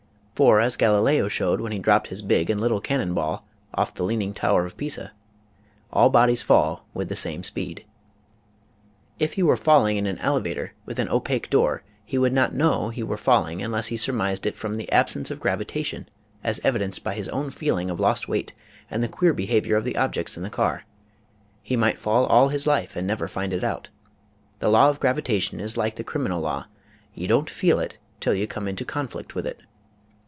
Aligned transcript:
For, 0.33 0.59
as 0.59 0.75
Galileo 0.75 1.27
showed 1.27 1.61
when 1.61 1.71
he 1.71 1.77
dropped 1.77 2.07
his 2.07 2.23
big 2.23 2.49
and 2.49 2.59
little 2.59 2.81
cannon 2.81 3.13
ball 3.13 3.45
off 3.75 3.93
the 3.93 4.03
Leaning 4.03 4.33
Tower 4.33 4.65
of 4.65 4.75
Pisa, 4.75 5.11
all 5.93 6.09
bodies 6.09 6.41
fall 6.41 6.87
with 6.95 7.09
the 7.09 7.15
same 7.15 7.43
speed. 7.43 7.85
If 9.19 9.33
he 9.33 9.43
were 9.43 9.53
in 9.53 9.59
a 9.59 9.61
falling 9.61 10.07
elevator 10.07 10.73
with 10.87 10.97
an 10.97 11.09
opaque 11.09 11.51
door 11.51 11.83
he 12.03 12.17
would 12.17 12.33
not 12.33 12.55
know 12.55 12.89
he 12.89 13.03
were 13.03 13.17
falling 13.19 13.61
unless 13.61 13.89
he 13.89 13.97
surmised 13.97 14.47
it 14.47 14.55
from 14.55 14.73
the 14.73 14.91
absence 14.91 15.29
of 15.29 15.39
gravitation 15.39 16.09
as 16.43 16.59
evidenced 16.63 17.03
by 17.03 17.13
his 17.13 17.29
own 17.29 17.51
feeling 17.51 17.91
of 17.91 17.99
lost 17.99 18.27
weight 18.27 18.53
and 18.89 19.03
the 19.03 19.07
queer 19.07 19.33
behavior 19.33 19.75
of 19.75 19.83
the 19.83 19.95
objects 19.95 20.37
in 20.37 20.41
the 20.41 20.49
car. 20.49 20.85
He 21.61 21.75
might 21.75 21.99
fall 21.99 22.25
all 22.25 22.47
his 22.47 22.65
life 22.65 22.95
and 22.95 23.05
never 23.05 23.27
find 23.27 23.53
it 23.53 23.63
out. 23.63 23.89
The 24.57 24.69
law 24.71 24.89
of 24.89 24.99
gravitation 24.99 25.59
is 25.59 25.77
like 25.77 26.03
crim 26.07 26.25
inal 26.25 26.41
law; 26.41 26.65
you 27.13 27.27
don't 27.27 27.47
feel 27.47 27.77
it 27.77 27.99
till 28.19 28.33
you 28.33 28.47
come 28.47 28.67
into 28.67 28.83
conflict 28.83 29.35
with 29.35 29.45
it. 29.45 29.61